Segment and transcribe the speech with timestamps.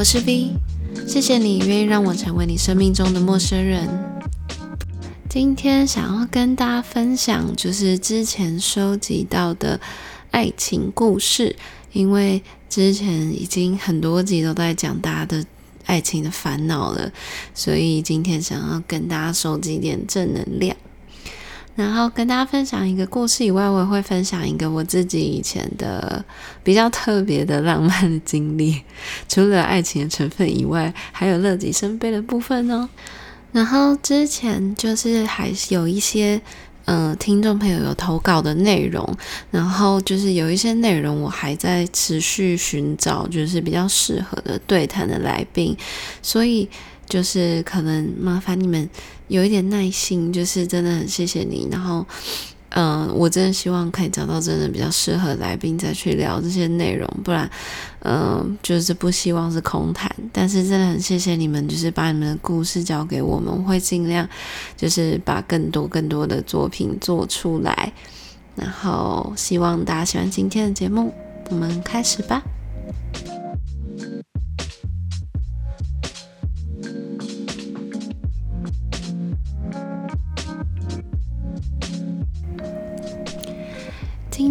[0.00, 0.52] 我是 V，
[1.06, 3.86] 谢谢你愿意让我成为你生命中的陌生人。
[5.28, 9.78] 今天想要跟大家分享，就是之前收集到的
[10.30, 11.54] 爱情故事，
[11.92, 15.44] 因为之前已经很多集都在讲大家的
[15.84, 17.12] 爱情的烦恼了，
[17.54, 20.74] 所以今天想要跟大家收集点正能量。
[21.80, 26.22] 然后跟大家分享一个故事以外，我也会分享一个我自己以前的
[26.62, 28.82] 比较特别的浪漫的经历。
[29.28, 32.88] 除了爱情的成分以外，还有乐极生悲的部分哦。
[33.52, 36.40] 然后之前就是还是有一些
[36.84, 39.16] 嗯、呃、听众朋友有投稿的内容，
[39.50, 45.76] 然后就是有一些内容我还在持续寻找，就是比较适合的对谈的来宾，
[46.22, 46.68] 所以。
[47.08, 48.88] 就是可能麻烦你们
[49.30, 51.68] 有一点耐心，就是真的很谢谢你。
[51.70, 52.04] 然后，
[52.70, 57.48] 嗯、我真的希望可以找到真的比较适合来宾再去聊这些内容，不然，
[58.00, 60.10] 嗯、就是不希望是空谈。
[60.32, 64.28] 但是真的很谢谢你们，就是把你们的故事交给我们，会尽量
[64.76, 67.92] 就是把更多更多的作品做出来。
[68.56, 71.14] 然后希望大家喜欢今天的节目，
[71.50, 72.42] 我们开始吧。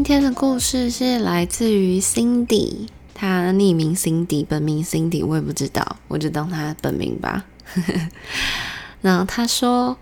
[0.10, 7.46] 今天的故事是来自于 Cindy，她匿名 Cindy，本名 Cindy，我也不知道，我就当她本名吧。
[9.02, 9.98] 然后她说，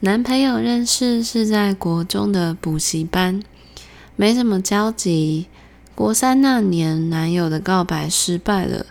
[0.00, 3.40] 男朋友认识是在国中的补习班，
[4.16, 5.46] 没什么交集。
[5.94, 8.86] 国三那年，男友的告白失败了。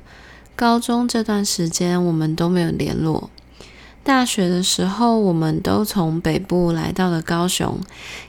[0.56, 3.30] 高中这段时间，我们都没有联络。
[4.08, 7.78] 大学的时候，我们都从北部来到了高雄，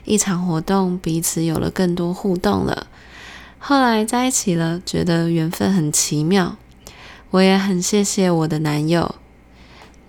[0.03, 2.87] 一场活动，彼此有了更多互动了。
[3.59, 6.57] 后来在一起了，觉得缘分很奇妙。
[7.29, 9.15] 我也很谢谢我的男友，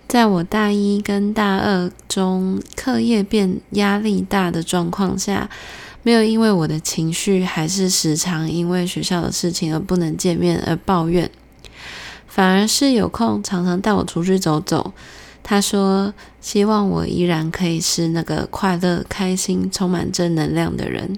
[0.09, 5.49] 在我大一跟大二中课业变压力大的状况下，
[6.03, 11.31] 没有因为我的情绪，还是时常因为学校的事情而不能见面而抱怨，
[12.27, 14.91] 反而是有空常常带我出去走走。
[15.43, 21.17] 他说：“希望我依然可以是那个快乐、开心、充满正能量的人。”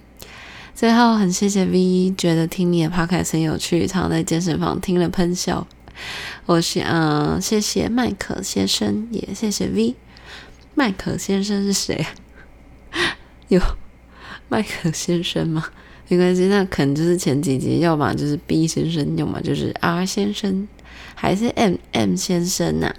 [0.75, 5.67] 最后，很谢谢 V，觉得听你的 Podcast 很有趣，常在健身房听了喷笑。
[6.47, 9.95] 我想，嗯，谢谢麦克先生，也谢谢 V。
[10.73, 12.05] 麦克先生是谁？
[13.49, 13.61] 有
[14.49, 15.63] 麦克先生吗？
[16.07, 20.67] 没关系，那可能就是前几集，要么就是 B 先生，要么就是 R 先生，
[21.13, 22.93] 还是 M M 先生呐、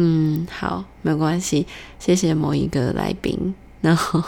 [0.00, 1.66] 嗯，好，没关系，
[1.98, 3.52] 谢谢某一个来宾。
[3.80, 4.22] 然后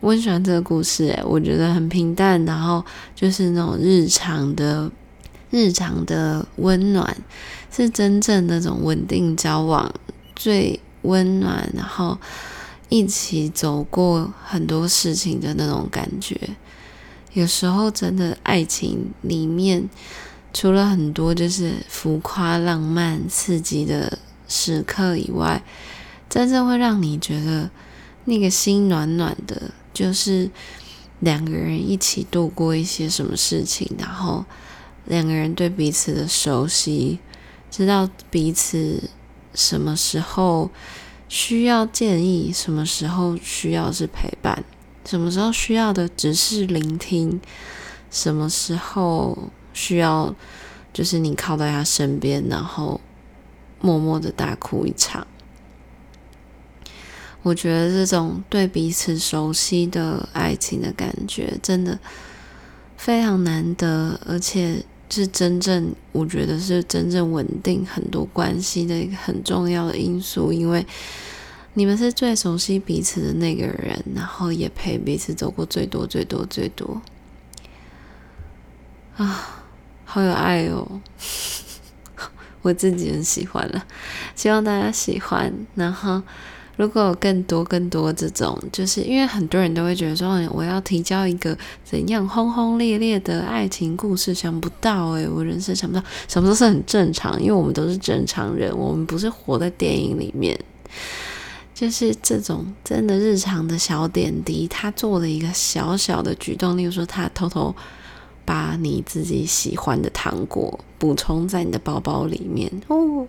[0.00, 2.84] 我很喜欢这个故事，诶，我觉得很平淡，然后
[3.14, 4.90] 就是那种日常的、
[5.50, 7.16] 日常的温暖，
[7.72, 9.90] 是真正那种稳定交往
[10.36, 12.18] 最温暖，然后
[12.90, 16.38] 一起走过很多事情的那种感觉。
[17.32, 19.88] 有时候真的爱情里面，
[20.52, 24.18] 除了很多就是浮夸、浪漫、刺激的。
[24.48, 25.62] 时刻以外，
[26.28, 27.70] 真正会让你觉得
[28.24, 30.50] 那个心暖暖的，就是
[31.20, 34.44] 两个人一起度过一些什么事情，然后
[35.04, 37.18] 两个人对彼此的熟悉，
[37.70, 39.10] 知道彼此
[39.54, 40.70] 什么时候
[41.28, 44.64] 需要建议，什么时候需要是陪伴，
[45.04, 47.40] 什么时候需要的只是聆听，
[48.10, 50.34] 什么时候需要
[50.92, 52.98] 就是你靠在他身边，然后。
[53.80, 55.26] 默默的大哭一场，
[57.42, 61.98] 我觉得这种对彼此熟悉的爱情的感觉，真的
[62.96, 70.84] 非常难得，而且是真正，我觉得是真正稳定很多关系的一个很重要的因素，因为
[71.74, 77.00] 你们是最熟悉彼此的那个人，然后也陪彼此走过最多、最多、最多，
[79.16, 79.64] 啊，
[80.04, 81.00] 好有爱哦！
[82.68, 83.82] 我自己很喜欢了，
[84.36, 85.50] 希望大家喜欢。
[85.74, 86.20] 然后，
[86.76, 100.58] 如果有更多更多这种，就是因为很多人都会觉得说，我要提交一个怎样轰轰烈烈的爱情故事，想不到诶，我人生想不到，什么都是很正常，因为我们都是正常人，我们不是活在电影里面。
[101.74, 107.74] 就是这种真的日常的小点滴，他做了一个小小的举动，例如说他偷偷。
[108.48, 113.26] 把你自己喜欢的糖果补充在你的包包里面哦，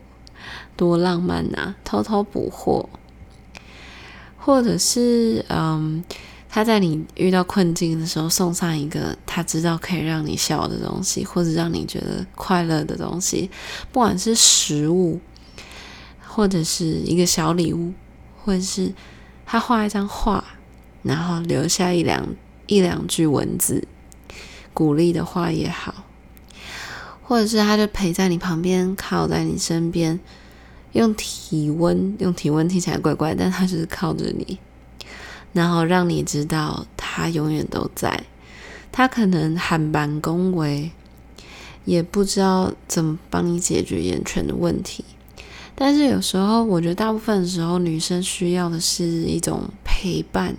[0.78, 1.76] 多浪漫呐！
[1.84, 2.88] 偷偷补货，
[4.38, 6.02] 或者是嗯，
[6.48, 13.52] 他在你遇到困境的时候送上一个他知道可以让你笑的东西，或者让你觉得快乐的东西，
[13.92, 15.20] 不管是食物，
[16.26, 17.92] 或者是一个小礼物，
[18.42, 18.94] 或者是
[19.46, 20.42] 他画一张画，
[21.04, 22.26] 然后留下一两
[22.68, 23.86] 一两句文字，
[24.74, 25.94] 鼓励的话也好，
[27.24, 30.20] 或者是他就陪在你旁边，靠在你身边，
[30.94, 34.60] 用体温，用体温听起来怪怪，但他就是靠着你。
[35.52, 38.24] 然后让你知道他永远都在，
[38.92, 40.92] 他可能喊板恭维，
[41.86, 45.04] 也不知道怎么帮你解决眼圈的问题。
[45.74, 50.56] 但是有时候，我觉得大部分的时候，女生需要的是一种陪伴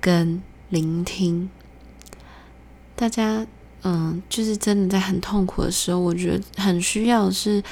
[0.00, 1.48] 跟聆听。
[2.98, 3.46] 大家，
[3.84, 7.62] 嗯，就是真的在很痛苦的时候，我觉得很需要是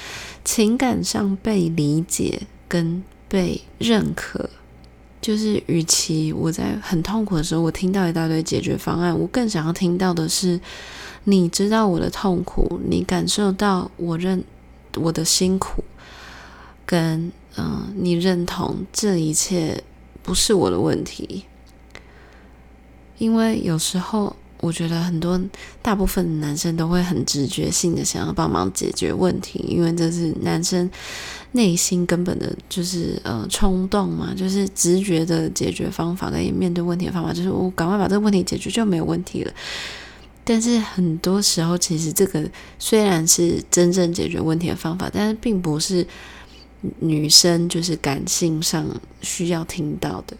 [0.45, 4.49] 情感上被理解跟被认可。
[5.19, 10.57] 就是，与其我在很痛苦的时候，我听到一大堆解决方案，我更想要听到的是，
[11.25, 14.41] 你知道我的痛苦，你感受到我认
[14.95, 15.83] 我的辛苦，
[16.85, 19.83] 跟嗯、你认同这一切
[20.23, 21.43] 不是我的问题，
[23.17, 24.33] 因为有时候。
[24.59, 25.39] 我觉得很多
[25.81, 30.89] 大部分男生都会很直觉性的想要帮忙解决问题，因为这是男生
[31.51, 39.53] 内心根本的，就是呃冲动嘛，就是直觉的解决方法跟面对问题的方法，就是我赶快把这个问题解决就没有问题了。
[40.43, 42.49] 但是很多时候，其实这个
[42.79, 46.07] 虽然是真正解决问题的方法，但是并不是
[46.99, 48.85] 女生就是感性上
[49.21, 50.35] 需要听到的。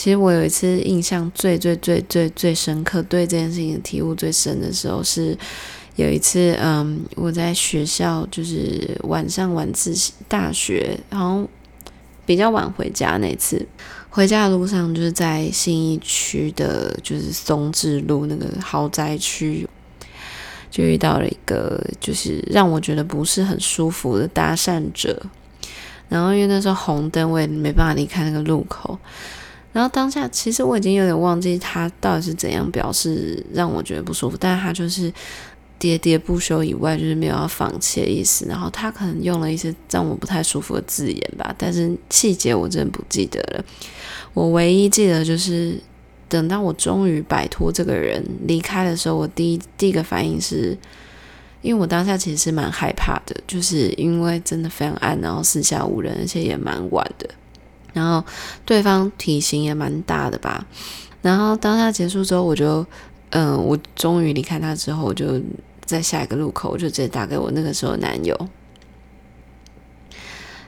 [0.00, 5.36] 其实我有一次印象最最最最最深刻，对这件事情的体悟最深的时候是，
[5.96, 11.46] 有一次，嗯，我在学校就是晚上晚自习，大学然后
[12.24, 13.68] 比较晚回家那次，
[14.08, 19.68] 回家的路上就是在信义区的，就是松志路那个豪宅区，
[20.70, 25.22] 就遇到了一个就是让我觉得不是很舒服的搭讪者，
[26.08, 28.98] 然后因为那时候红灯，我也没办法离开那个路口。
[29.72, 35.12] 然后当下，其实我已经有点忘记他到底是怎样表示让我觉得不舒服，但是他就是
[35.78, 38.44] 喋喋不休以外，就是没有要放弃的意思。
[38.46, 43.64] 然后他可能用了一些让我不太舒服的字眼吧，但是细节我真的不记得了。
[44.34, 45.80] 我唯一记得就是，
[46.28, 50.76] 等到我终于摆脱这个人离开的时候，我第一第一个反应是，
[51.62, 57.30] 因为我当下其实是蛮害怕的，就是因为真的非常暗，然后四下无人，而且也蛮晚的。
[57.92, 58.24] 然后
[58.64, 60.66] 对方体型也蛮大的吧，
[61.22, 62.86] 然后当他结束之后，我就，
[63.30, 65.40] 嗯，我终于离开他之后，我就
[65.84, 68.48] 在下一个路口，我就直接打给我那个时候男友。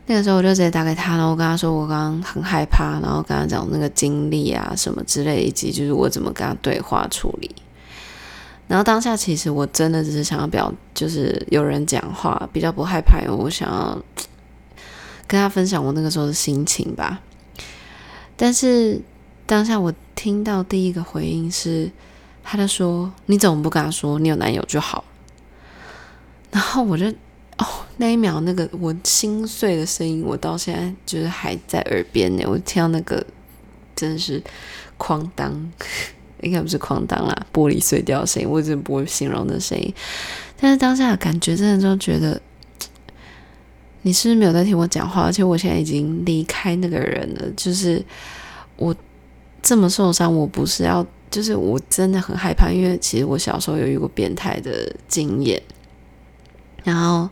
[0.07, 7.51] 那个时候我就直接打给他，然后我跟他说我刚刚很害怕，然后跟他讲那个经历啊什么之类，以及就是我怎么跟他对话处理。
[8.67, 13.97] 然后当下其实我真的只是想要表，就是有人讲话比较不害怕，因为我想要。
[15.33, 17.19] 跟他分享我那个时候的心情吧，
[18.37, 19.01] 但是
[19.47, 21.91] 当下我听到第一个回应是，
[22.45, 25.03] 他就说：“你怎么不跟他说你有男友就好？”
[26.53, 27.07] 然后我就
[27.57, 32.45] 哦，那一秒那个我心碎的声音，我到现在就是还在耳边呢。
[32.47, 33.25] 我听到那个
[33.97, 34.43] 真的是
[34.99, 35.73] 哐当，
[36.43, 39.95] 应该不是哐当啦，玻璃碎掉的声音，我真的不会形容的声音。
[40.61, 42.39] 但是当下感觉真的就觉得。
[44.03, 45.23] 你是不是没有在听我讲话？
[45.23, 47.43] 而且我现在已经离开那个人了。
[47.57, 48.05] 就是
[48.77, 48.95] 我
[49.63, 55.63] 这么受伤，我不是要，就是我真的很害怕，因为其实我小时候有遇过变态的经验。
[56.83, 57.29] 然后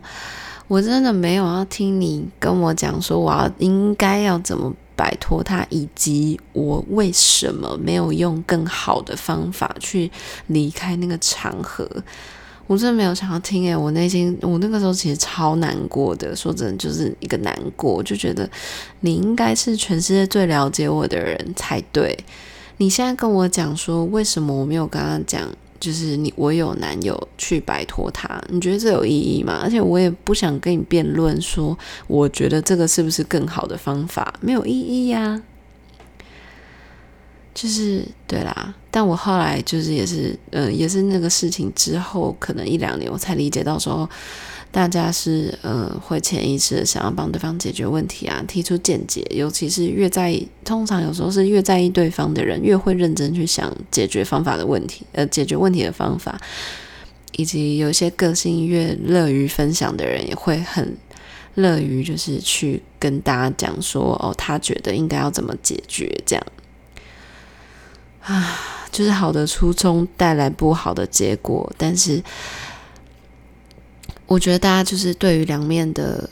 [0.69, 10.09] 我真的没有要听你跟我讲说我要应该要怎么摆脱他，以及我为什么没有用更好的方法去
[10.47, 11.85] 离开那个场合。
[12.71, 18.49] 我真的没有想要听诶，我内心我那个时候其实超难过的，说真的就是一个难过，就觉得
[19.01, 22.17] 你应该是全世界最了解我的人才对。
[22.77, 25.45] 你现在跟我讲说，为什么我没有跟他讲，
[25.81, 28.41] 就是你我有男友去摆脱他？
[28.47, 29.59] 你觉得这有意义吗？
[29.61, 34.33] 而且我也不想跟你辩论说，我觉得这个是不是更好的方法？
[34.39, 35.43] 没有意义呀。
[37.53, 44.09] 就是对啦，但我后来就是也是，呃，也是那个事情之后，可能一两年我才理解到说，
[44.71, 56.39] 大家是呃会潜意识的想要帮对方解决问题啊，提出见解，尤其是越在意，通常有时候是越在意对方的人，越会认真去想解决方法的问题，呃，解决问题的方法，
[57.33, 60.95] 以及有些个性越乐于分享的人，也会很
[61.55, 66.45] 乐于就是去跟大家讲说，哦，他觉得应该要怎么解决这样。
[68.23, 68.57] 啊，
[68.91, 71.71] 就是好的初衷带来不好的结果。
[71.77, 72.23] 但是，
[74.27, 76.29] 我觉得大家就是对于两面的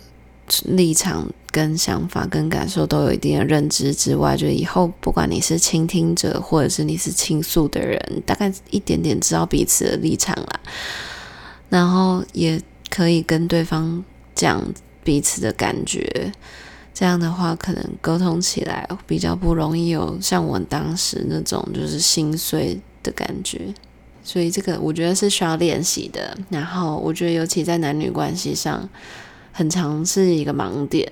[0.65, 10.59] 立场、跟想法、跟感受都有一定的认知之外，就以后不管你是倾听者，或者是你是倾诉的人，大概一点点知道彼此的立场啦，
[11.69, 14.03] 然后也可以跟对方
[14.35, 14.63] 讲
[15.03, 16.31] 彼此的感觉。
[16.99, 23.73] 这样的话，可能沟通起来比较不容易有像我当时那种就是心碎的感觉，
[24.21, 26.37] 所以这个我觉得是需要练习的。
[26.49, 28.89] 然后我觉得尤其在男女关系上，
[29.53, 31.09] 很常是一个盲点。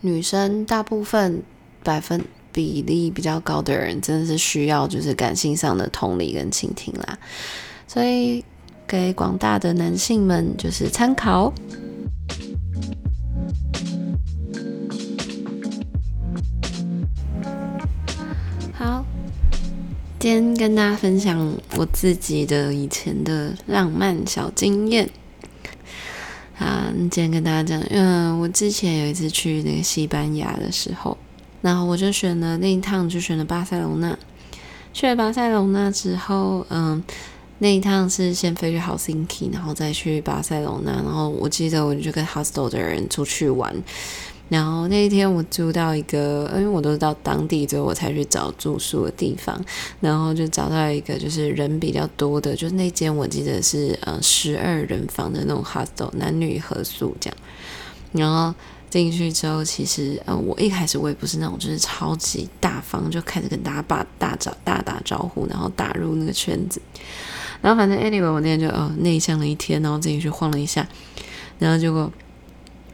[0.00, 1.40] 女生大部分
[1.84, 7.16] 百分比例比较高的人，真的是需要就是感性上的同理跟倾听啦。
[7.86, 8.44] 所以
[8.84, 11.54] 给广大的男性们就是参考。
[20.20, 25.08] 今天跟大家分享我自己的以前的浪漫小经验。
[26.58, 31.16] 啊，今天跟大家讲，嗯，我之前有一次去那个西班牙的时候，
[31.60, 34.18] 然后我就选了那一趟，就选了巴塞隆那。
[34.92, 37.00] 去了巴塞隆那之后，嗯，
[37.58, 40.90] 那一趟是先飞去 Helsinki，然后再去巴塞隆那。
[40.94, 43.72] 然后我记得我就跟 hostel 的人出去玩。
[44.48, 49.62] 然后那一天我住到一个，因为我都是到当地之后我才去找住宿的地方，
[50.00, 57.36] 然后就找到一个就是人比较多的，就是那间我记得是呃十二人房的那种 hostel，男女合宿这样。
[58.12, 58.54] 然后
[58.88, 66.80] 进去之后，其实呃我一开始我也不是那种就是超级大方，就开始跟大家把大招大打招呼，然后打入那个圈子。
[67.60, 70.88] 然后反正 anyway 我那天就呃内向了一天，然后自己去晃了一下，
[71.58, 72.10] 然后结果。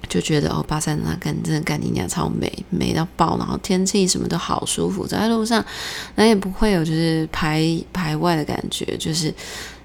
[0.08, 5.64] 就觉得哦，巴塞那干真的干你娘超美，美到爆，然后天气什么都好舒服，走在路上，
[6.14, 9.32] 那也不会有就是排排外的感觉，就是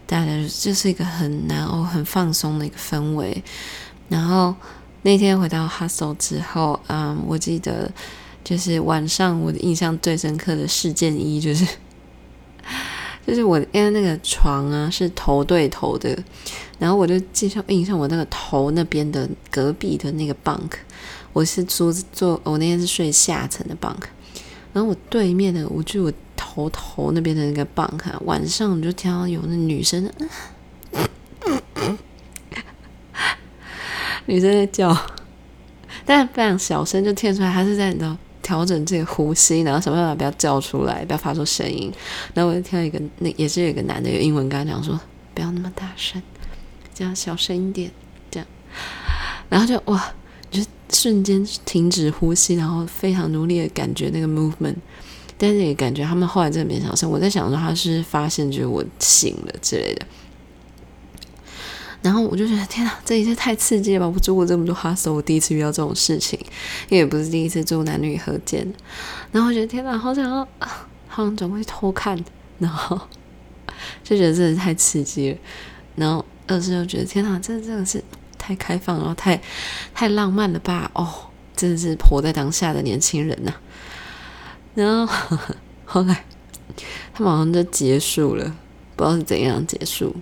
[0.06, 3.44] 大家就是一个很难哦，很放松的一个氛围。
[4.08, 4.56] 然后
[5.02, 7.92] 那天回到 hostel 之后，嗯，我记得
[8.44, 11.68] 就是晚上我的印象最深刻的事件一就是。
[13.30, 16.18] 就是我因为那个床啊是头对头的，
[16.80, 20.72] 然后我就记上印象我那个头那边的隔壁的那个 bunk，
[21.32, 24.02] 我是租做我那天是睡下层的 bunk，
[24.74, 30.04] 然后我对面的我就我头头那边的那个 bunk，啊，晚上我就听到有那女生，
[34.26, 34.98] 女生在叫，
[36.04, 38.18] 但是非常小声，就听出来她是在你知道。
[38.50, 41.94] 调整自己呼吸，然后想办法不要叫出来，不要发出声音。
[42.34, 45.00] 然后我就听到一个，那也是有一个男的，有英文跟他讲说
[45.36, 46.20] ：“不要那么大声，
[46.96, 47.92] 这样小声一点。”
[48.32, 48.48] 这样，
[49.50, 50.04] 然后就哇，
[50.50, 54.78] 就瞬间停止呼吸，然后非常努力的感觉那个 movement，
[55.38, 57.08] 但是也感觉他们后来真的没小声。
[57.08, 60.08] 我在想说他是发现就是我醒了之类的。
[62.02, 64.08] 然后我就觉得天哪，这一切太刺激了吧！
[64.08, 66.40] 我做过这么多 hostel，我第一次遇到这种事情，
[66.88, 68.66] 因为也不是第一次做男女合间。
[69.32, 70.48] 然后我觉得天哪，好想要，
[71.08, 72.18] 好想转过去偷看，
[72.58, 72.98] 然后
[74.04, 75.38] 就觉得真的太刺激了。
[75.98, 78.02] 然后二是又觉得天哪，这真的是
[78.38, 79.42] 太开放，然后太
[79.94, 80.90] 太浪漫了吧？
[80.94, 81.06] 哦，
[81.56, 83.54] 真的是活在当下的年轻人呐、
[84.74, 85.38] 然后
[85.84, 86.24] 后来
[87.14, 88.46] 他们好像就结束了，
[88.96, 90.16] 不知道是怎样结束。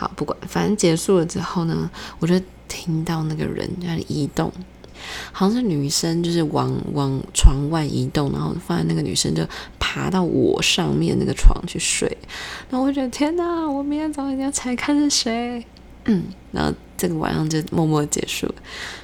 [0.00, 1.90] 好，不管，反正结束了之后呢，
[2.20, 4.50] 我就听到那个人在移动，
[5.30, 9.46] 好像是女生，就是往往床外移动，然后发现那个女生就
[9.78, 12.16] 爬到我上面那个床去睡，
[12.70, 15.62] 然后我觉得天哪，我明天早上一定要猜看是谁，
[16.06, 18.54] 嗯，然后这个晚上就默默结束了。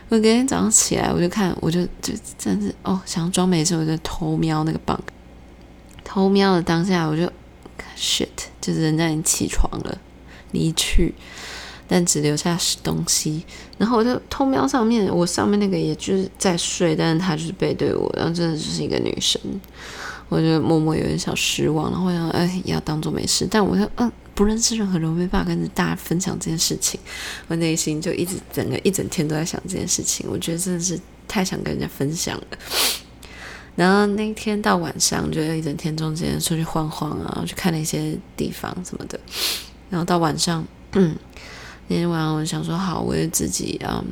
[0.08, 4.98] 我隔天早上起来，我就看，我就就真是哦，想要装没事，我就偷瞄那个床
[6.02, 7.30] 偷瞄的当下，我就
[7.98, 8.28] shit，
[8.62, 9.98] 就是人家已经起床了。
[10.52, 11.14] 离去，
[11.88, 13.44] 但只留下东西。
[13.78, 19.40] 然后我就偷瞄上面，我上面那个也就是在睡，但是她就是背对我，然后真的就是一个女生。
[20.28, 23.46] 我就默默有点小失望，然后我想，哎，要当做没事。
[23.48, 26.98] 但我就嗯，不认识任何人，我没办法跟大家分享这件事情。
[27.46, 30.26] 我内心就一直整个一整天都在想这件事情。
[30.28, 30.98] 我觉得真的是
[31.28, 32.44] 太想跟人家分享了。
[33.76, 39.20] 然后那天到晚上，就一整天中间出去晃晃啊，去看了一些地方什么的。
[39.90, 41.16] 然后到晚上，嗯，
[41.88, 44.04] 那天晚上我想说好，我就自己嗯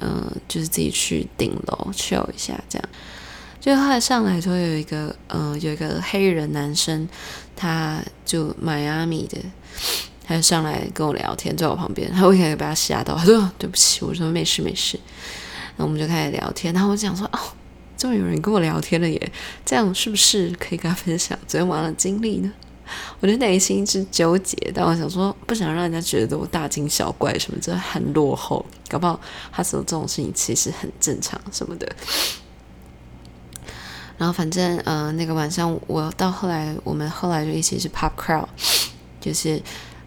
[0.00, 2.88] 嗯、就是自己去顶楼秀一下，这样。
[3.60, 7.06] 就后来上来之后，有一个嗯、有一个黑人男生，
[7.54, 9.36] 他就迈阿密的，
[10.24, 14.98] 他就上来跟我聊天，在我旁边，他我一开始被他吓到，他说对不起，我说没事没事。
[15.76, 17.38] 然后我们就开始聊天，然后我就想说哦，
[17.98, 19.32] 终于有人跟我聊天了耶！
[19.66, 22.50] 这样是不是可以跟他分享昨天晚上的经历呢？
[23.20, 29.20] 我的内心是纠结，但我想说，不想让人家觉得我大惊小怪什么，这很落后，搞不好
[29.52, 31.86] 他说这种事情其实很正常什么的。
[34.18, 38.44] 然后反正，呃，那个晚上我到后来，我们后来就一起去 pop crowd，
[39.18, 39.62] 就是，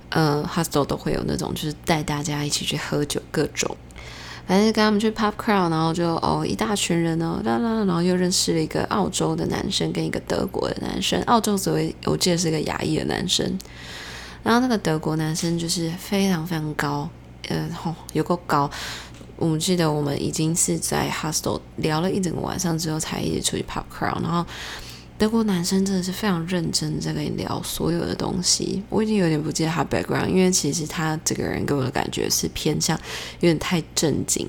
[0.10, 3.76] 呃，hostel 都会有那种，就是带大家一起去喝酒，各种。
[4.46, 11.22] 反正跟他们去 Pop Crow，然后就哦一大群人哦，啦啦，然后又认识了一个澳洲的男生跟一个德国的男生。
[11.24, 13.58] 澳洲所谓我记得是个亚裔的男生，
[14.44, 17.10] 然后那个德国男生就是非常非常高，
[17.48, 18.70] 呃，吼、有够高。
[19.38, 24.46] 我们记得我们已经是在 hostel 聊了一整个晚上之后，才一起出去 Pop Crow，然后。
[25.24, 33.00] 德国男生真的是非常认真在跟你聊所有的东西，我已经有点不记得他 background，因为其实他这个人给我的感觉是偏向
[33.40, 34.46] 有点太正经，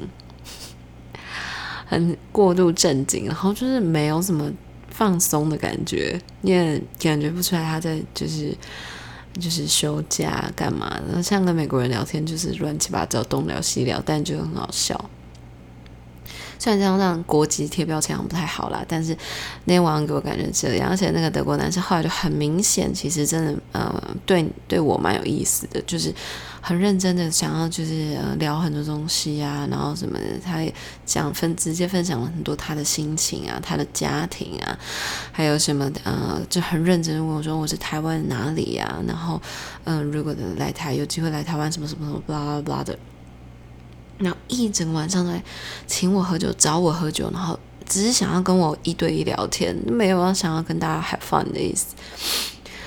[1.87, 4.51] 很过度正经，然后就是没有什么
[4.91, 8.53] 放松的感觉，你也感觉不出来他在就是
[9.39, 15.09] 就是休假干嘛的，像跟美国人聊天就是乱七八糟东聊西聊，但就很好笑。
[16.65, 19.15] 虽然这样让国籍贴标签不太好啦，但是
[19.67, 26.11] 那天晚上给我感觉这样，而且那个德国男生后来就很明显，其实真的，呃，对对我蛮有意思的，就是
[26.63, 34.79] 很认真的想要就是呃聊很多东西啊，然后什么的，他也讲分直接分享了很多他的心情啊，他的家庭啊，
[35.33, 39.39] 还有什么的呃，就很认真问我说我是台湾哪里呀、啊，然后
[39.85, 42.99] 嗯、如果来台有机会来台湾什么什么什么巴拉巴拉的。
[44.19, 45.43] 然后一整晚上都在
[45.87, 51.95] 请我喝酒，找我喝酒，然后只是想要跟我一对一聊天，没有想要跟大家 have fun 的意思。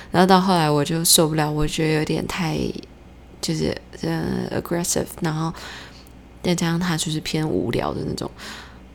[0.09, 2.57] 然后到后来我就受不了，我觉得有点太
[3.41, 5.53] 就是呃 aggressive，然后
[6.41, 8.31] 再加上他就是偏无聊的那种，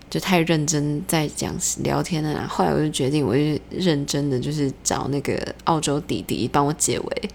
[0.09, 2.33] 就太认真在讲聊天了。
[2.33, 7.31] 然后后来我就决定，我就认真的就是找那个澳洲弟弟帮我解围。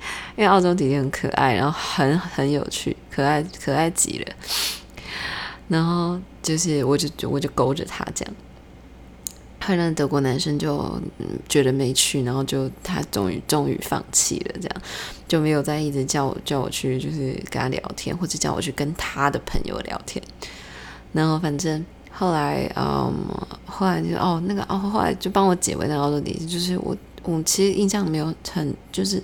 [0.36, 4.26] 因为澳洲弟弟很可爱，然后很很有趣，可爱可爱极了。
[5.68, 8.34] 然后就是，我就我就勾着他这样。
[9.60, 10.78] 后来德国男生就
[11.18, 14.82] 嗯觉得没趣，然后就他终于终于放弃了，这样
[15.26, 20.24] 就没有再一直叫我叫我去，就是跟他聊天，或者叫我去跟他的朋友聊天。
[21.12, 23.12] 然后反正后来嗯，
[23.66, 26.96] 后来就哦那个哦后来就帮我解围那个澳洲弟弟，就是我。
[27.24, 29.16] 我其实印象没有很，就是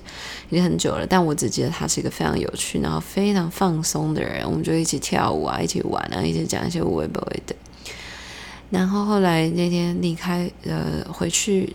[0.51, 4.45] 已经很久了，但我只记得他是一个非常有趣，然后非常放松的人。
[4.45, 7.55] 我们就一起跳舞啊，一起玩啊，一起讲一些无谓不谓的。
[8.71, 11.75] 然后后来那天离开，呃，回去，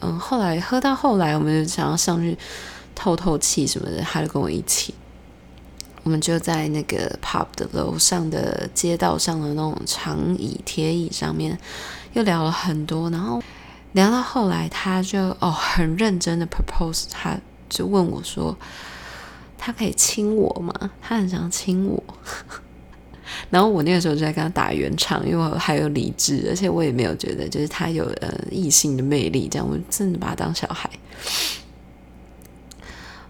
[0.00, 2.36] 嗯，后来喝到后来，我们就想要上去
[2.94, 4.92] 透透气什么的，他就跟我一起。
[6.02, 11.56] 我们就在那个 pub 的楼上的街道上的那种长椅、铁椅上面，
[12.12, 13.40] 又聊了很多，然后。
[13.92, 17.36] 聊到后来，他就哦很认真的 propose，他
[17.68, 18.56] 就问我说
[19.58, 20.72] ：“他可以亲我吗？
[21.00, 22.02] 他很想亲我。
[23.48, 30.90] ”然后我那个时候就在跟他打圆场，因为我还有理智，而且我也没有觉得就是他有呃异性的魅力，这样我真的把他当小孩。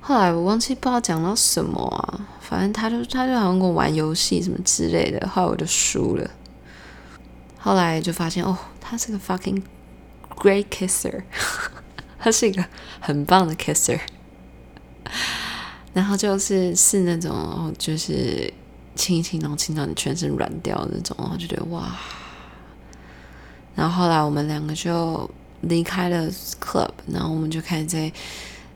[0.00, 6.28] 后来我忘记不知道讲到什么啊，反正他就他就好像跟我玩游戏什么之类的，后来我就输了。
[7.58, 9.62] 后来就发现哦，他是个 fucking。
[10.42, 11.22] Great kisser，
[12.18, 12.64] 他是一个
[12.98, 14.00] 很棒的 kisser，
[15.94, 18.52] 然后就是是那种就是
[18.96, 21.96] 亲一亲，然后亲到你全身软掉那种，然后就觉得哇。
[23.76, 26.28] 然后后来我们两个就离开了
[26.60, 28.12] club，然后我们就开始在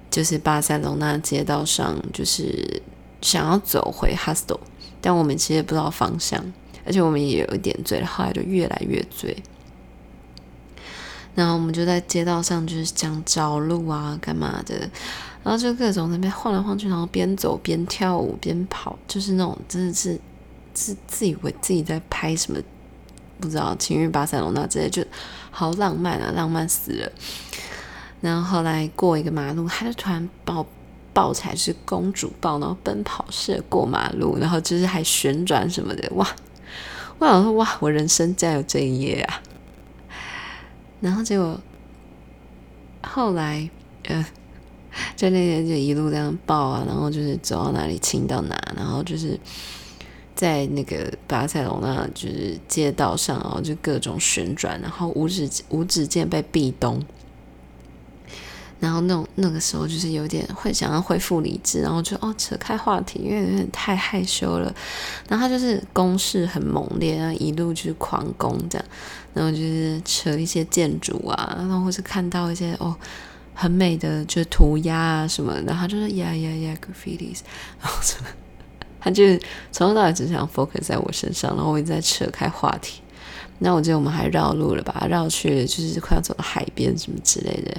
[0.08, 2.80] 就是巴塞隆纳街道上，就是
[3.20, 4.60] 想要走回 hostel，
[5.00, 6.40] 但我们其实也不知道方向，
[6.86, 9.36] 而且我们也有一点醉了，后来就越来越醉。
[11.36, 14.74] 然后我们就在街道上，就是讲找路啊，干嘛的，
[15.44, 20.18] 然后就各种那边晃来晃去，然后边走边跳舞边跑，就是那种真的是
[20.72, 22.58] 自自以为自己在拍什么，
[23.38, 25.04] 不知道情欲巴塞罗那之类，就
[25.50, 27.12] 好浪漫啊，浪漫死了。
[28.22, 30.66] 然后后来过一个马路，他就突然抱
[31.12, 36.26] 抱起来，是公主抱，然后奔跑似的过马路，然后就是还旋转什么的，哇！
[37.18, 39.40] 我想说，哇，我人生竟然有这一页啊！
[41.00, 41.60] 然后结果
[43.02, 43.68] 后来，
[44.04, 44.26] 呃，
[45.16, 49.38] 就那天就一路这样抱啊，然后就是走到哪里亲到哪，然后就是
[50.34, 57.02] 在那个巴塞罗那就是街道上，然后就各种旋转，然后五指五指间被壁咚，
[58.78, 64.74] 然后那种那个时候就是有点会想要恢复理智，然后就哦扯开话题，因为有点太害羞了。
[65.28, 68.86] 然后他就是攻势很猛烈，然后一路就是狂攻这样，
[69.32, 72.94] 然后就是扯一些建筑啊，然后或是看到一些哦
[73.54, 77.38] 很美的就是涂鸦啊什么的，然后他就是 yeah yeah yeah graffitis，
[77.80, 78.28] 然后什么，
[79.00, 79.24] 他就
[79.72, 83.00] 从头到尾只想 focus 在我身上，然后我一直在扯开话题。
[83.58, 87.74] 那我记得我们还绕路了吧，绕去就是快要走到海边什么之类的。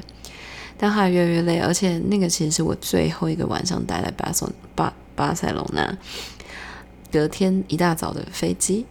[0.78, 5.98] 但后来越来越累，而且那个其实是我最后一个晚上待在巴塞巴巴塞隆纳。
[7.12, 8.86] 隔天一大早的飞机，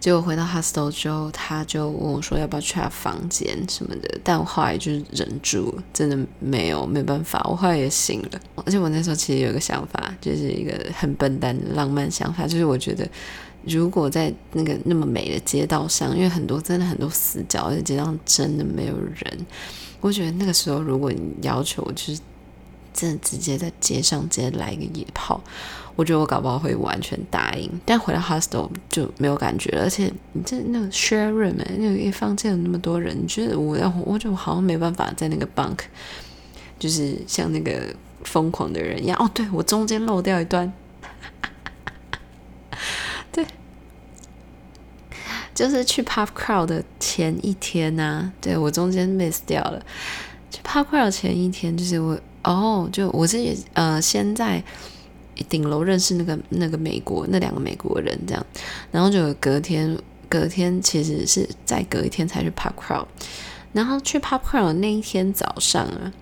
[0.00, 4.18] 结果回到 hostel 之后，他就问我说要不要去他房间什么的。
[4.24, 7.40] 但我后来就是忍住，真的没有没办法。
[7.48, 13.08] 我后来也醒了，而且我那时候其实有一个想法，就是一个很笨蛋的浪漫想法，就是我觉得。
[13.64, 19.46] 如果在那个那么美的街道上，因为很多真的很多死角，而且街上真的没有人，
[20.00, 22.20] 我觉得那个时候如果你要求就是
[22.94, 25.40] 真的直接在街上直接来一个野炮，
[25.94, 27.70] 我觉得我搞不好会完全答应。
[27.84, 35.78] 但回到 hostel 就没有感觉了，而且你这那个 share room 那个房间有那么多人，你觉得我要我觉得我好像没办法在那个 bunk，
[36.78, 39.16] 就是像那个疯狂的人一样。
[39.20, 40.72] 哦，对，我中间漏掉一段。
[43.30, 43.46] 对
[45.58, 49.84] 就是去 Pop Crow 的前一天呐、啊，对，我中间 miss 掉了。
[50.52, 54.62] 去 Pop Crow 前一天，就是我哦，就我自己呃，先在
[55.48, 58.46] 顶楼认识那个那个美国那两个美国人这样，
[58.92, 63.04] 然后就隔天隔天其实是再隔一天才去 Pop Crow，
[63.72, 66.12] 然后去 Pop Crowd 那一天早上啊，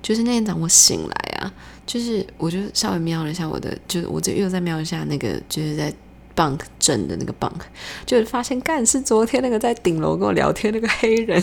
[0.00, 1.52] 就是那天早上我醒来啊，
[1.84, 5.92] 就是我就稍微瞄了一下我的，就是我就又再瞄一下那个就是在。
[6.38, 7.58] Bunk 正的那个 bunk，
[8.06, 11.42] 就是发现干是昨天那个在顶楼跟我聊天那个黑人，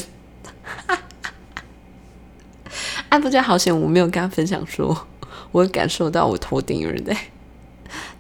[3.10, 5.06] 啊，不觉得好险，我没有跟他分享说，
[5.52, 7.14] 我感受到我头顶有人在，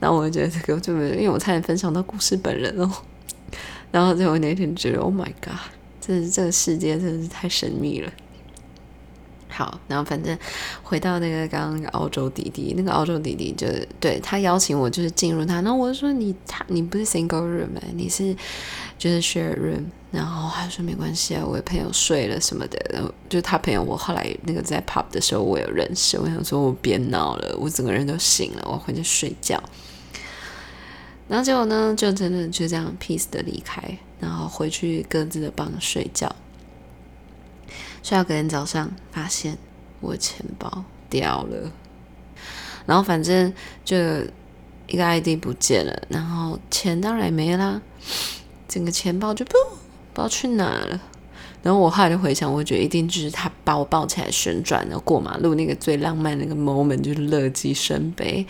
[0.01, 2.91] 然后我就觉得这个就没有，因为我差点分享到故事本人哦，
[3.91, 5.55] 然后最后那天觉得，Oh my god，
[6.01, 8.11] 真是这个世界真的是太神秘了。
[9.55, 10.37] 好，然后反正
[10.83, 17.81] 回到那个刚刚那个澳洲弟弟，那个澳洲弟弟就是对他邀请我就是进入他，然后我就说你他你不是 single room 吗？
[17.93, 18.35] 你是
[18.97, 29.63] 就是 share room，然后他说没关系啊，我有朋友睡了什么的，然后就他朋友我后来那个在 pub 的时候我有认识，我想说我别闹了，我整个人都醒了，我回去睡觉，
[31.29, 33.81] 然后结果呢就真的就这样 peace 的离开，
[34.19, 36.35] 然后回去各自的房睡觉。
[38.05, 39.57] 睡到隔天早上，发现
[39.99, 41.71] 我的钱包掉了，
[42.85, 43.51] 然后反正
[43.83, 43.97] 就
[44.85, 47.81] 一个 ID 不见了，然后钱当然也没啦，
[48.67, 49.53] 整个钱包就不
[50.13, 51.01] 不知道去哪了。
[51.63, 58.45] 然后我后来就回想，我觉得一定就是他把我抱起来旋转，然后过马路那个最浪漫那个 moment 就是乐极生悲，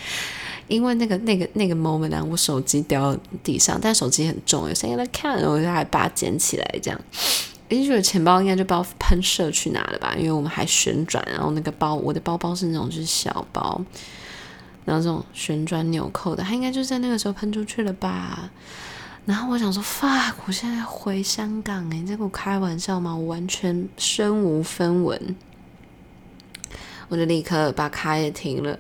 [0.68, 7.00] 因为那个那个那个 moment 啊，我手机掉地上，但手机很重，有声音在看，我就还把它捡起来这样。
[7.70, 10.14] 诶，觉得钱包应该就不知道喷射去哪了吧？
[10.18, 13.82] 因为我们还旋转，然后那个包，我的包包是那种就是小包，
[14.86, 18.52] 然后这种旋转纽扣的，它应该就在那个时候喷出去了吧？
[19.26, 23.16] 然后我想说，fuck，我现在回香港，诶，你在跟我开玩笑吗？
[23.16, 25.36] 我完全身无分文，
[27.08, 28.78] 我就立刻把卡也停了。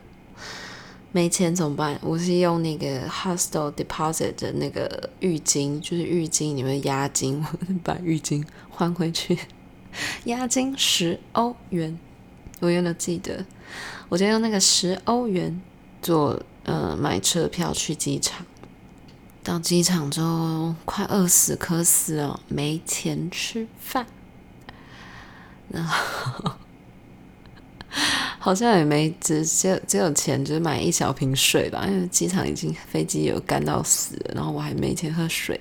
[1.15, 1.97] 没钱怎么办？
[2.01, 9.39] 我是用那个 hostel deposit 的那个浴巾，就是浴巾里面押金，我 把浴巾换回去，
[10.25, 11.97] 押金十欧元，
[12.59, 13.45] 我永远都记得。
[14.09, 15.61] 我就用那个十欧元
[16.01, 18.45] 做呃买车票去机场，
[19.41, 24.05] 到机场之后快饿死渴死了，没钱吃饭，
[25.69, 26.51] 然后。
[28.45, 35.59] 好像也没只只有只有钱，就是买一小瓶水吧，因为机场已经飞机有干到死了，然后我还没钱喝水。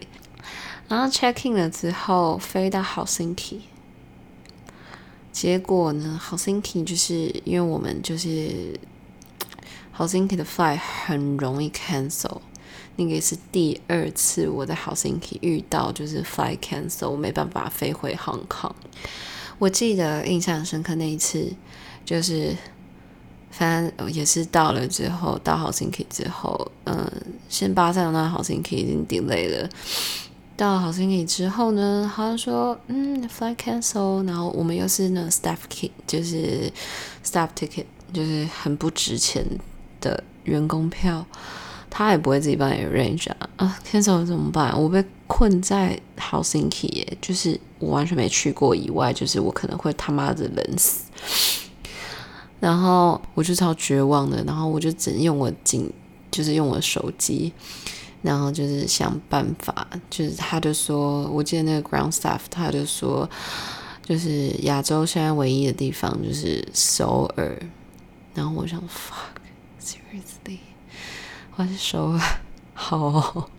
[0.87, 3.61] 然后 check in 了之后飞到 Helsinki，
[5.33, 8.79] 结果呢，Helsinki 就是因为我们就是
[9.97, 12.42] Helsinki 的 flight 很容易 cancel，
[12.97, 18.75] 那个也是第二次我在 Helsinki 遇到就是 flight cancel，我没办法飞回 Hong Kong。
[19.59, 21.51] 我记得印象深刻那一次
[22.05, 22.55] 就是。
[23.57, 27.11] 反正也是到了之后，到 Helsinki 之后，嗯，
[27.49, 29.69] 先巴塞罗那 Helsinki 已经 delay 了。
[30.57, 36.73] 到好心 K 之后呢，好像说，嗯，flight cancel，然后我们又是那 staff kit，就是
[37.25, 39.45] staff ticket，就是很不值钱
[40.01, 41.27] 的员工票，
[41.90, 43.51] 他也不会自己帮你 arrange 啊。
[43.57, 44.81] 啊，cancel 怎么办？
[44.81, 51.03] 我被困在 Helsinki，就是我完全没去过以外，就是我可能会他妈的冷死。
[52.64, 55.87] 然后我就超绝望的，然后我就只能用我仅，
[56.31, 57.53] 就是用我手机，
[58.22, 63.29] 然后就是想办法，就是他就说，我记得那个 ground staff 他就说，
[64.03, 67.55] 就是亚洲现在唯一的地方就是首尔，
[68.33, 69.37] 然后我想 fuck
[69.79, 70.61] seriously，
[71.57, 72.20] 我是首尔，
[72.72, 73.50] 好。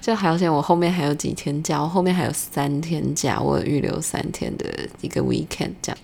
[0.00, 5.98] 就好像我后面还有几天假，我后面还有三天假，我预留三天的一个 weekend 这样，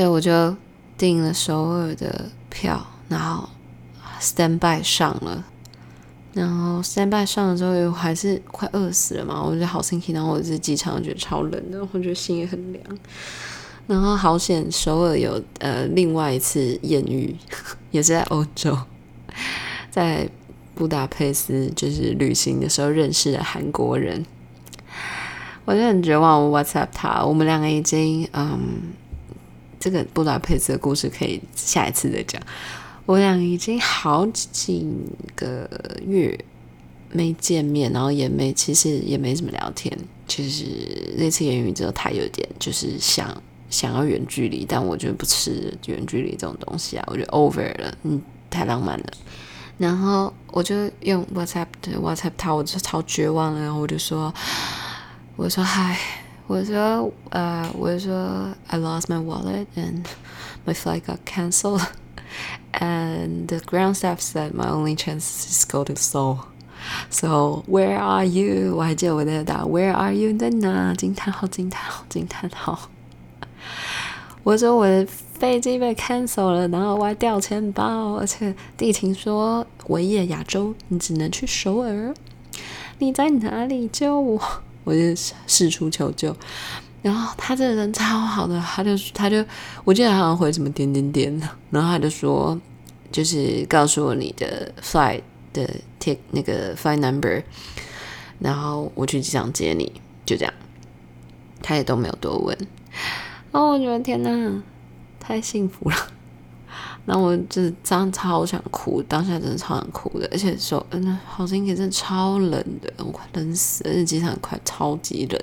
[0.00, 0.56] 所以我就
[0.96, 3.46] 订了首尔的票，然后
[4.18, 5.44] stand by 上了，
[6.32, 12.82] 然后 stand by 上了之后，我还是快饿死了嘛，我觉得好心情，然后我在机场觉得超冷的，我觉得心也很凉，
[13.86, 17.36] 然后好险首尔有呃另外一次艳遇，
[17.92, 18.78] 也是在欧洲，
[19.90, 20.26] 在。
[20.72, 24.24] 布达佩斯就是旅行的时候认识的韩国人，
[25.66, 26.50] 我就很绝望。
[26.50, 28.58] 我 WhatsApp 他，我们两个已经嗯，
[29.80, 32.40] 这个布达佩斯的故事可以下一次再讲。
[33.06, 34.86] 我俩已经好几
[35.34, 35.68] 个
[36.06, 36.38] 月
[37.10, 39.92] 没见面，然后也没其实也没怎么聊天。
[40.28, 40.64] 其实
[41.16, 49.06] 那次言语之后，他有点就是想想要远距离，但我觉得不吃远距离这种东西啊，我觉得 over 了，嗯，太浪漫了。
[49.76, 53.60] 然后我就用 WhatsApp 的 WhatsApp 他，我就超绝望了。
[53.60, 54.32] 然后我就说，
[55.36, 55.98] 我说嗨，
[56.49, 60.05] 我说呃，我说 I lost my wallet and
[60.65, 61.85] my flight got cancelled
[62.73, 66.39] and the ground staff said my only chance is go to Seoul.
[67.09, 68.75] So where are you？
[68.75, 70.37] 我还记得我在打 Where are you？
[70.37, 70.93] 在哪？
[70.93, 71.47] 惊叹号！
[71.47, 72.05] 惊叹号！
[72.07, 72.89] 惊叹号！
[74.43, 82.13] 我说我的飞机被 cancel 了，然后我还掉钱包，而且地勤说维也亚洲你只能去首尔，
[82.99, 84.39] 你在哪里救我？
[84.90, 85.14] 我就
[85.46, 86.34] 四处求救，
[87.00, 89.44] 然后他这个人超好的，他就他就
[89.84, 92.60] 我记得好像回什么点点点，然后他就说
[93.12, 95.22] 就是告诉我你的 flight
[95.52, 95.64] 的
[96.00, 97.40] take 那个 flight number，
[98.40, 99.92] 然后我去机场接你，
[100.26, 100.52] 就这样，
[101.62, 102.58] 他也都没有多问。
[103.52, 104.60] 哦，我觉得天呐，
[105.20, 105.96] 太幸福了。
[107.06, 110.28] 然后我真的超想哭，当下真的超想哭的。
[110.30, 115.40] 而且说，嗯，好像也真的超冷的，我快冷死了，而且机场快超级冷。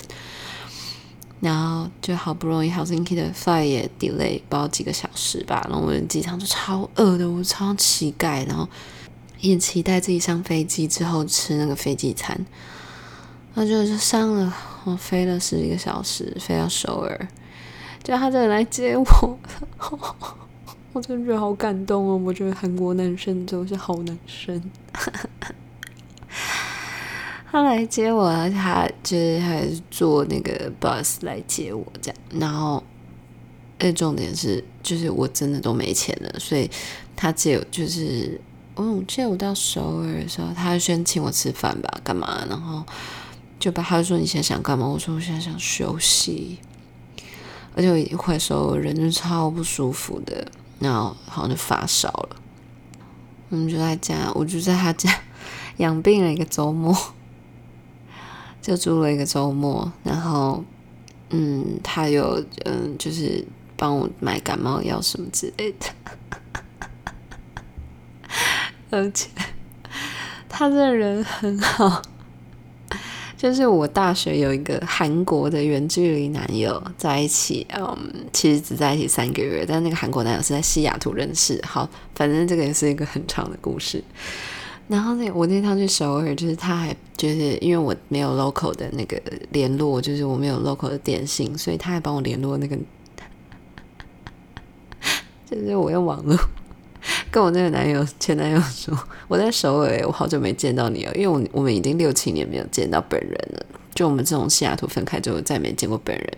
[1.40, 5.64] 然后就好不容易，Helsinki 的 flight 也 delay 不知道几个小时吧。
[5.70, 8.68] 然后我们机场就超饿的，我超期待，然后
[9.40, 12.36] 也期待自己上飞机之后吃那个飞机餐。
[13.54, 14.52] 然后就就上了，
[14.86, 17.28] 我飞了十几个小时，飞到首尔。
[18.04, 19.06] 就他真的来接我，
[20.94, 22.18] 我真的觉得好感动哦！
[22.18, 24.72] 我觉得韩国男生都是好男生。
[27.50, 32.20] 他来接我，而且他就是还是坐那个 bus 来接我，这样。
[32.40, 32.84] 然后，
[33.80, 36.70] 哎，重点是，就是我真的都没钱了，所以
[37.16, 38.40] 他借我，就是
[38.76, 42.46] 嗯，借我到首尔的时候，他先请我吃饭吧，干嘛？
[42.50, 42.84] 然后
[43.60, 46.58] 就把他说：“你现在想干嘛？”我说：“我现在想休息。”
[47.76, 52.36] 而且我一回首尔人就超不舒服的，然后好像就发烧了。
[53.50, 55.10] 我们就在家，我就在他家
[55.78, 56.96] 养病了一个周末，
[58.62, 59.92] 就住了一个周末。
[60.04, 60.64] 然后，
[61.30, 65.86] 嗯，他有嗯，就是帮我买感冒药什么之类的。
[68.92, 69.30] 而且
[70.50, 72.02] 他这人很好。
[73.38, 77.96] 就是我大学有一个韩国的远距离男友在一起，嗯，
[78.34, 81.64] 其实只在一起三个月，但那个韩国男友是在西雅图认识。
[81.64, 84.04] 好，反正这个也是一个很长的故事。
[84.88, 89.22] 然后那我那趟去首尔，就是他还就是因为我没有 local 的那个
[89.52, 92.76] 联络，就是我没有 local 的电信，所以他还帮我联络那个，
[95.46, 96.36] 就是我用网络。
[97.32, 103.66] 跟我那个男友前男友说，我在首尔，我好久没见到你了，因为我我们已经六七年没有见到本人了。
[103.94, 106.38] 就我们这种西雅图分开之后，再没见过本人。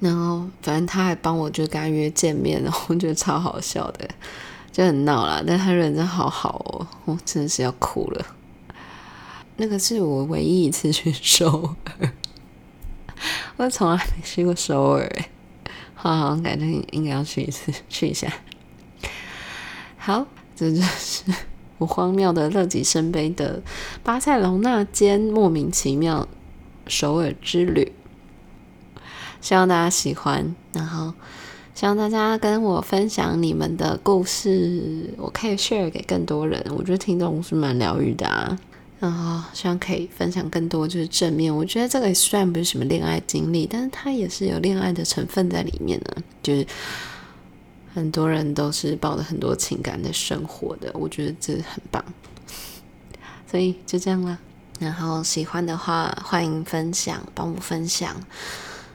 [0.00, 4.08] 然后反正他还帮我就跟他约见面，然后我觉得超好笑的，
[4.70, 5.42] 就很闹啦。
[5.44, 8.26] 但他人真好好哦，我真的是要哭了。
[9.56, 12.12] 那个是我唯一一次去首尔，
[13.56, 15.10] 我从来没去过首尔，
[15.94, 18.32] 好好感觉应该要去一次，去一下。
[20.08, 21.22] 好，这就是
[21.76, 23.60] 我荒谬的乐极生悲的
[24.02, 26.26] 巴塞隆纳间莫名其妙
[26.86, 27.92] 首尔之旅，
[29.42, 30.54] 希望大家喜欢。
[30.72, 31.12] 然后
[31.74, 36.58] 希望大家跟我分享你们的故事，我可以 share 给更多人。
[36.74, 38.58] 我觉得听众是蛮疗愈的啊。
[39.00, 41.54] 然后希望可以分享更多就是正面。
[41.54, 46.22] 我觉得这个虽然不是什么恋爱经历，但是它也是有恋爱的成分在里面呢。
[46.42, 46.66] 就是
[47.98, 52.04] 很多人都是抱着很多情感的生活的，我觉得这很棒。
[53.50, 54.38] 所以就这样啦。
[54.78, 58.14] 然后喜欢的话，欢迎分享，帮我分享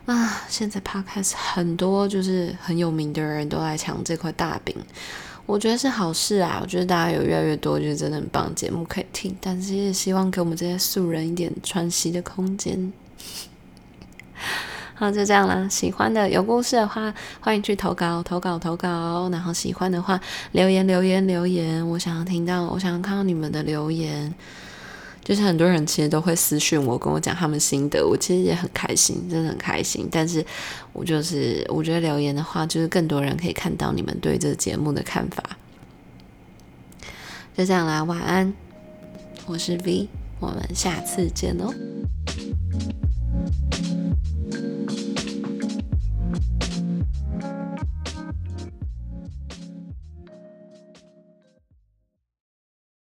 [0.05, 0.43] 啊！
[0.47, 4.73] 现在 Podcast 很多就是很有名的人都来抢这块大饼。
[5.45, 6.59] 我觉得是好事啊！
[6.61, 12.93] 我觉得大家有越来越多就是真的很棒节目可以听，但是也希望给我们这些素人一点喘息的空间。
[14.95, 15.67] 好，就这样啦。
[15.67, 19.27] 喜欢的有故事的话，欢迎去投稿，投稿，投稿。
[19.31, 20.19] 然后喜欢的话，
[20.51, 21.87] 留言，留言，留言。
[21.89, 24.33] 我想要听到，我想要看到你们的留言。
[25.23, 30.07] 就是很多人其实都会私讯我，跟我讲他们心得，我其实也很开心，真的很开心。
[30.11, 30.45] 但是
[30.91, 35.41] 我就是我觉得留言的话，就是更多人可以看到你们对这个节目的看法。
[37.57, 38.53] 就这样啦，晚安，
[39.45, 40.07] 我是 V，
[40.39, 41.73] 我们下次见哦。
[44.53, 45.02] Thank you.